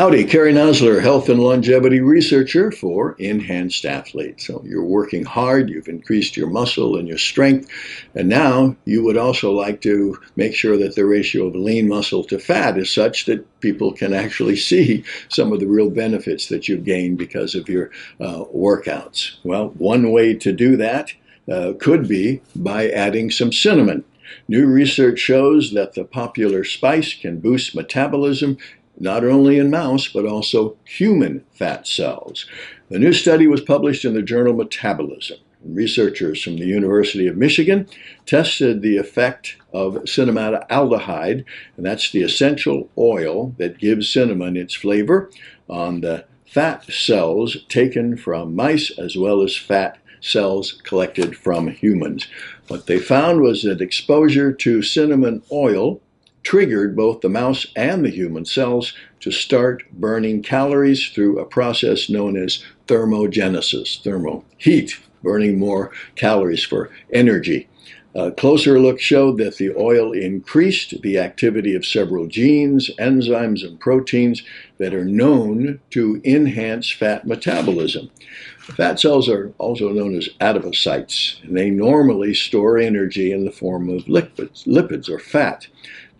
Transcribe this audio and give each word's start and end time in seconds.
Howdy, 0.00 0.24
Kerry 0.24 0.54
Nosler, 0.54 1.02
health 1.02 1.28
and 1.28 1.38
longevity 1.38 2.00
researcher 2.00 2.72
for 2.72 3.16
Enhanced 3.18 3.84
Athlete. 3.84 4.40
So 4.40 4.62
you're 4.64 4.82
working 4.82 5.26
hard, 5.26 5.68
you've 5.68 5.88
increased 5.88 6.38
your 6.38 6.48
muscle 6.48 6.96
and 6.96 7.06
your 7.06 7.18
strength, 7.18 7.68
and 8.14 8.26
now 8.26 8.76
you 8.86 9.04
would 9.04 9.18
also 9.18 9.52
like 9.52 9.82
to 9.82 10.18
make 10.36 10.54
sure 10.54 10.78
that 10.78 10.94
the 10.94 11.04
ratio 11.04 11.48
of 11.48 11.54
lean 11.54 11.86
muscle 11.86 12.24
to 12.24 12.38
fat 12.38 12.78
is 12.78 12.90
such 12.90 13.26
that 13.26 13.60
people 13.60 13.92
can 13.92 14.14
actually 14.14 14.56
see 14.70 15.04
some 15.28 15.52
of 15.52 15.60
the 15.60 15.66
real 15.66 15.90
benefits 15.90 16.48
that 16.48 16.66
you've 16.66 16.84
gained 16.84 17.18
because 17.18 17.54
of 17.54 17.68
your 17.68 17.90
uh, 18.20 18.44
workouts. 18.54 19.36
Well, 19.44 19.68
one 19.76 20.12
way 20.12 20.32
to 20.32 20.50
do 20.50 20.78
that 20.78 21.12
uh, 21.46 21.74
could 21.78 22.08
be 22.08 22.40
by 22.56 22.88
adding 22.88 23.30
some 23.30 23.52
cinnamon. 23.52 24.06
New 24.48 24.66
research 24.66 25.18
shows 25.18 25.72
that 25.72 25.94
the 25.94 26.04
popular 26.04 26.64
spice 26.64 27.14
can 27.14 27.40
boost 27.40 27.74
metabolism 27.74 28.56
not 29.00 29.24
only 29.24 29.58
in 29.58 29.70
mouse, 29.70 30.06
but 30.06 30.26
also 30.26 30.76
human 30.84 31.44
fat 31.52 31.86
cells. 31.86 32.46
The 32.90 32.98
new 32.98 33.12
study 33.12 33.46
was 33.46 33.62
published 33.62 34.04
in 34.04 34.14
the 34.14 34.22
journal 34.22 34.52
Metabolism. 34.52 35.38
Researchers 35.64 36.42
from 36.42 36.56
the 36.56 36.66
University 36.66 37.26
of 37.26 37.36
Michigan 37.36 37.86
tested 38.24 38.80
the 38.80 38.96
effect 38.96 39.56
of 39.72 39.94
cinnamaldehyde, 40.06 41.44
and 41.76 41.86
that's 41.86 42.10
the 42.10 42.22
essential 42.22 42.88
oil 42.96 43.54
that 43.58 43.78
gives 43.78 44.08
cinnamon 44.08 44.56
its 44.56 44.74
flavor, 44.74 45.30
on 45.68 46.00
the 46.00 46.24
fat 46.46 46.84
cells 46.90 47.58
taken 47.68 48.16
from 48.16 48.56
mice 48.56 48.90
as 48.98 49.16
well 49.16 49.42
as 49.42 49.56
fat 49.56 49.98
cells 50.20 50.80
collected 50.84 51.36
from 51.36 51.68
humans. 51.68 52.26
What 52.68 52.86
they 52.86 52.98
found 52.98 53.40
was 53.40 53.62
that 53.62 53.80
exposure 53.80 54.52
to 54.52 54.82
cinnamon 54.82 55.42
oil 55.52 56.00
triggered 56.42 56.96
both 56.96 57.20
the 57.20 57.28
mouse 57.28 57.66
and 57.76 58.04
the 58.04 58.10
human 58.10 58.44
cells 58.44 58.94
to 59.20 59.30
start 59.30 59.82
burning 59.92 60.42
calories 60.42 61.08
through 61.08 61.38
a 61.38 61.44
process 61.44 62.08
known 62.08 62.36
as 62.36 62.64
thermogenesis, 62.86 64.02
thermo, 64.02 64.44
heat, 64.56 64.98
burning 65.22 65.58
more 65.58 65.90
calories 66.16 66.64
for 66.64 66.90
energy. 67.12 67.68
A 68.14 68.32
closer 68.32 68.80
look 68.80 68.98
showed 68.98 69.38
that 69.38 69.58
the 69.58 69.70
oil 69.76 70.10
increased 70.10 71.00
the 71.02 71.18
activity 71.18 71.76
of 71.76 71.86
several 71.86 72.26
genes, 72.26 72.90
enzymes, 72.98 73.64
and 73.64 73.78
proteins 73.78 74.42
that 74.78 74.92
are 74.92 75.04
known 75.04 75.78
to 75.90 76.20
enhance 76.24 76.90
fat 76.90 77.24
metabolism. 77.24 78.10
Fat 78.58 78.98
cells 78.98 79.28
are 79.28 79.52
also 79.58 79.90
known 79.90 80.16
as 80.16 80.28
adipocytes, 80.40 81.40
and 81.44 81.56
they 81.56 81.70
normally 81.70 82.34
store 82.34 82.78
energy 82.78 83.30
in 83.30 83.44
the 83.44 83.52
form 83.52 83.88
of 83.88 84.06
lipids, 84.06 84.66
lipids 84.66 85.08
or 85.08 85.20
fat. 85.20 85.68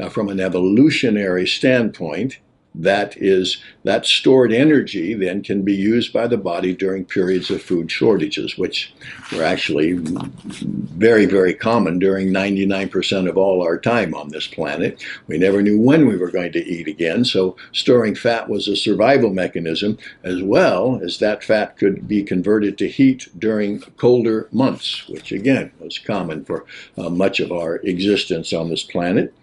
Now, 0.01 0.09
from 0.09 0.31
an 0.31 0.41
evolutionary 0.41 1.47
standpoint, 1.47 2.39
that 2.75 3.17
is 3.17 3.59
that 3.85 4.07
stored 4.07 4.53
energy 4.53 5.15
then 5.15 5.43
can 5.43 5.63
be 5.63 5.75
used 5.75 6.13
by 6.13 6.27
the 6.27 6.37
body 6.37 6.75
during 6.75 7.05
periods 7.05 7.51
of 7.51 7.61
food 7.61 7.91
shortages 7.91 8.57
which 8.57 8.95
were 9.33 9.43
actually 9.43 9.95
very 9.95 11.27
very 11.27 11.53
common 11.53 11.99
during 11.99 12.29
99% 12.29 13.29
of 13.29 13.37
all 13.37 13.63
our 13.63 13.79
time 13.79 14.15
on 14.15 14.29
this 14.29 14.47
planet. 14.47 15.05
We 15.27 15.37
never 15.37 15.63
knew 15.63 15.81
when 15.81 16.07
we 16.07 16.17
were 16.17 16.31
going 16.31 16.53
to 16.53 16.65
eat 16.65 16.87
again 16.87 17.25
so 17.25 17.57
storing 17.73 18.15
fat 18.15 18.49
was 18.49 18.69
a 18.69 18.77
survival 18.77 19.31
mechanism 19.31 19.99
as 20.23 20.43
well 20.43 21.01
as 21.03 21.19
that 21.19 21.43
fat 21.43 21.77
could 21.77 22.07
be 22.07 22.23
converted 22.23 22.79
to 22.79 22.89
heat 22.89 23.29
during 23.39 23.81
colder 23.97 24.49
months 24.53 25.09
which 25.09 25.33
again 25.33 25.73
was 25.91 25.99
common 25.99 26.45
for 26.45 26.65
uh, 26.97 27.11
much 27.11 27.41
of 27.41 27.51
our 27.51 27.77
existence 27.77 28.53
on 28.53 28.71
this 28.71 28.85
planet 28.85 29.35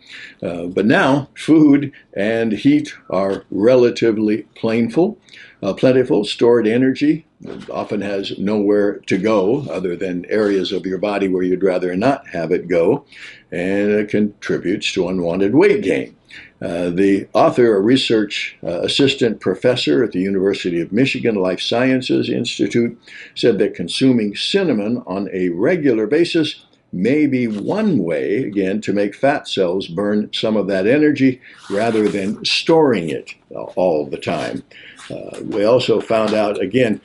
uh, 0.41 0.65
but 0.65 0.85
now 0.85 1.29
food 1.35 1.91
and 2.13 2.51
heat 2.51 2.93
are 3.09 3.43
relatively 3.51 4.43
plentiful, 4.55 5.17
uh, 5.61 5.73
plentiful. 5.73 6.23
Stored 6.23 6.67
energy 6.67 7.25
often 7.69 8.01
has 8.01 8.37
nowhere 8.37 8.97
to 8.99 9.17
go 9.17 9.61
other 9.69 9.95
than 9.95 10.25
areas 10.25 10.71
of 10.71 10.85
your 10.85 10.97
body 10.97 11.27
where 11.27 11.43
you'd 11.43 11.63
rather 11.63 11.95
not 11.95 12.27
have 12.27 12.51
it 12.51 12.67
go, 12.67 13.05
and 13.51 13.91
it 13.91 14.09
contributes 14.09 14.91
to 14.93 15.07
unwanted 15.07 15.53
weight 15.53 15.83
gain. 15.83 16.15
Uh, 16.59 16.89
the 16.89 17.27
author, 17.33 17.75
a 17.75 17.79
research 17.79 18.57
uh, 18.63 18.81
assistant 18.81 19.39
professor 19.39 20.03
at 20.03 20.11
the 20.11 20.19
University 20.19 20.81
of 20.81 20.91
Michigan 20.91 21.35
Life 21.35 21.61
Sciences 21.61 22.29
Institute, 22.29 22.99
said 23.35 23.59
that 23.59 23.75
consuming 23.75 24.35
cinnamon 24.35 25.03
on 25.05 25.29
a 25.31 25.49
regular 25.49 26.07
basis 26.07 26.65
may 26.91 27.27
be 27.27 27.47
one 27.47 27.99
way, 27.99 28.43
again, 28.43 28.81
to 28.81 28.93
make 28.93 29.13
fat 29.13 29.47
cells 29.47 29.87
burn 29.87 30.29
some 30.33 30.57
of 30.57 30.67
that 30.67 30.87
energy 30.87 31.39
rather 31.69 32.07
than 32.07 32.43
storing 32.43 33.09
it 33.09 33.35
all 33.75 34.07
the 34.07 34.17
time. 34.17 34.63
Uh, 35.11 35.39
we 35.43 35.63
also 35.63 36.01
found 36.01 36.33
out, 36.33 36.59
again, 36.59 36.99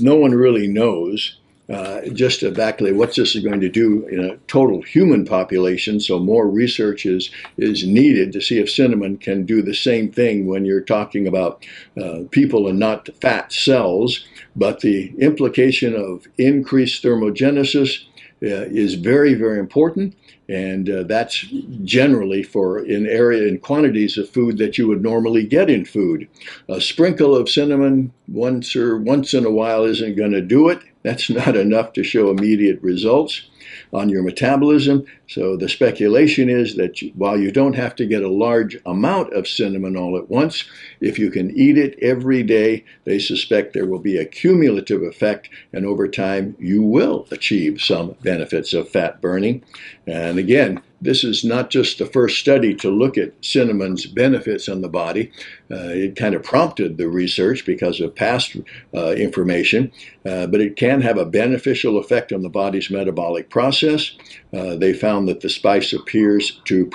no 0.00 0.16
one 0.16 0.34
really 0.34 0.66
knows 0.66 1.38
uh, 1.72 2.02
just 2.12 2.42
exactly 2.42 2.92
what 2.92 3.14
this 3.14 3.34
is 3.34 3.42
going 3.42 3.60
to 3.60 3.68
do 3.68 4.06
in 4.08 4.20
a 4.22 4.36
total 4.48 4.82
human 4.82 5.24
population. 5.24 6.00
So 6.00 6.18
more 6.18 6.48
research 6.48 7.06
is, 7.06 7.30
is 7.56 7.86
needed 7.86 8.32
to 8.32 8.40
see 8.40 8.58
if 8.58 8.70
cinnamon 8.70 9.16
can 9.16 9.46
do 9.46 9.62
the 9.62 9.74
same 9.74 10.10
thing 10.12 10.46
when 10.46 10.64
you're 10.64 10.82
talking 10.82 11.26
about 11.26 11.64
uh, 12.02 12.24
people 12.30 12.68
and 12.68 12.78
not 12.78 13.08
fat 13.20 13.52
cells. 13.52 14.26
But 14.54 14.80
the 14.80 15.14
implication 15.18 15.94
of 15.94 16.26
increased 16.36 17.02
thermogenesis 17.02 18.04
uh, 18.42 18.66
is 18.68 18.94
very, 18.94 19.34
very 19.34 19.58
important. 19.58 20.14
And 20.52 20.90
uh, 20.90 21.04
that's 21.04 21.46
generally 21.82 22.42
for 22.42 22.84
in 22.84 23.06
area 23.06 23.48
in 23.48 23.58
quantities 23.58 24.18
of 24.18 24.28
food 24.28 24.58
that 24.58 24.76
you 24.76 24.86
would 24.86 25.02
normally 25.02 25.46
get 25.46 25.70
in 25.70 25.86
food. 25.86 26.28
A 26.68 26.78
sprinkle 26.78 27.34
of 27.34 27.48
cinnamon 27.48 28.12
once 28.28 28.76
or 28.76 28.98
once 28.98 29.32
in 29.32 29.46
a 29.46 29.50
while 29.50 29.84
isn't 29.84 30.16
going 30.16 30.32
to 30.32 30.42
do 30.42 30.68
it. 30.68 30.80
That's 31.04 31.30
not 31.40 31.56
enough 31.56 31.94
to 31.94 32.04
show 32.04 32.28
immediate 32.28 32.82
results 32.82 33.48
on 33.92 34.08
your 34.08 34.22
metabolism. 34.22 35.04
So 35.28 35.56
the 35.56 35.68
speculation 35.68 36.48
is 36.48 36.76
that 36.76 37.00
while 37.14 37.38
you 37.38 37.50
don't 37.50 37.74
have 37.74 37.94
to 37.96 38.06
get 38.06 38.22
a 38.22 38.28
large 38.28 38.76
amount 38.86 39.32
of 39.32 39.48
cinnamon 39.48 39.96
all 39.96 40.16
at 40.16 40.28
once, 40.28 40.64
if 41.00 41.18
you 41.18 41.30
can 41.30 41.56
eat 41.56 41.78
it 41.78 41.98
every 42.02 42.42
day, 42.42 42.84
they 43.04 43.18
suspect 43.18 43.72
there 43.72 43.86
will 43.86 43.98
be 43.98 44.16
a 44.16 44.26
cumulative 44.26 45.02
effect, 45.02 45.48
and 45.72 45.86
over 45.86 46.08
time 46.08 46.56
you 46.58 46.82
will 46.82 47.26
achieve 47.30 47.80
some 47.80 48.14
benefits 48.22 48.72
of 48.72 48.88
fat 48.88 49.20
burning. 49.20 49.62
And 50.06 50.38
again, 50.42 50.82
this 51.02 51.24
is 51.24 51.44
not 51.44 51.68
just 51.70 51.98
the 51.98 52.06
first 52.06 52.38
study 52.38 52.74
to 52.74 52.88
look 52.88 53.18
at 53.18 53.32
cinnamon's 53.44 54.06
benefits 54.06 54.68
on 54.68 54.80
the 54.80 54.88
body. 54.88 55.32
Uh, 55.70 55.90
it 55.90 56.16
kind 56.16 56.34
of 56.34 56.42
prompted 56.42 56.96
the 56.96 57.08
research 57.08 57.66
because 57.66 58.00
of 58.00 58.14
past 58.14 58.56
uh, 58.94 59.10
information, 59.12 59.90
uh, 60.24 60.46
but 60.46 60.60
it 60.60 60.76
can 60.76 61.00
have 61.00 61.18
a 61.18 61.26
beneficial 61.26 61.98
effect 61.98 62.32
on 62.32 62.42
the 62.42 62.48
body's 62.48 62.90
metabolic 62.90 63.50
process. 63.50 64.12
Uh, 64.52 64.76
they 64.76 64.92
found 64.92 65.26
that 65.26 65.40
the 65.40 65.48
spice 65.48 65.92
appears 65.92 66.60
to 66.64 66.88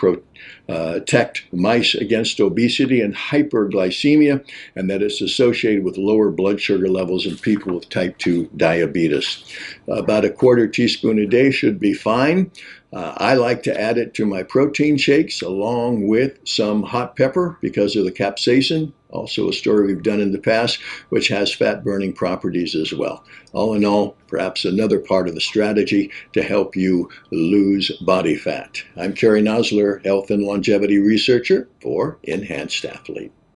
uh, 0.70 0.94
protect 0.94 1.44
mice 1.52 1.96
against 1.96 2.40
obesity 2.40 3.02
and 3.02 3.16
hyperglycemia, 3.16 4.46
and 4.76 4.90
that 4.90 5.02
it's 5.02 5.22
associated 5.22 5.84
with 5.84 5.98
lower 5.98 6.30
blood 6.30 6.62
sugar 6.62 6.88
levels 6.88 7.26
in 7.26 7.36
people 7.38 7.76
with 7.76 7.90
type 7.90 8.18
2 8.20 8.50
diabetes. 8.56 9.44
About 9.88 10.24
a 10.24 10.30
quarter 10.30 10.68
teaspoon 10.68 11.20
a 11.20 11.26
day 11.26 11.52
should 11.52 11.80
be 11.80 11.94
fine. 11.94 12.52
Uh, 12.94 13.14
I 13.18 13.34
like 13.34 13.64
to 13.64 13.80
add 13.98 14.08
it 14.08 14.14
to 14.14 14.26
my 14.26 14.44
protein 14.44 14.98
shakes 14.98 15.42
along 15.42 16.08
with 16.08 16.38
some 16.48 16.84
hot 16.84 17.16
pepper 17.16 17.58
because 17.62 17.96
of 17.96 18.06
the 18.06 18.12
capsaicin, 18.12 18.92
also 19.10 19.50
a 19.50 19.54
story 19.54 19.88
we've 19.88 20.04
done 20.04 20.20
in 20.20 20.32
the 20.32 20.40
past, 20.40 20.80
which 21.10 21.30
has 21.30 21.54
fat 21.54 21.84
burning 21.84 22.14
properties 22.14 22.76
as 22.76 22.94
well. 22.94 23.24
All 23.54 23.74
in 23.74 23.84
all, 23.84 24.16
perhaps 24.28 24.66
another 24.66 25.00
part 25.00 25.28
of 25.28 25.34
the 25.34 25.42
strategy 25.42 26.12
to 26.34 26.44
help 26.44 26.76
you 26.76 27.10
lose 27.32 27.92
body 28.02 28.36
fat. 28.36 28.84
I'm 28.96 29.14
Kerry 29.14 29.42
Nosler, 29.42 30.06
health 30.06 30.30
and 30.30 30.44
longevity 30.44 31.00
researcher 31.00 31.68
for 31.82 32.20
Enhanced 32.24 32.86
Athlete. 32.86 33.32